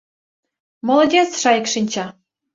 [0.87, 2.05] —Молодец, Шайык Шинча!